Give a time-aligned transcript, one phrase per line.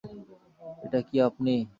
[0.83, 1.53] এটা কি আপনি?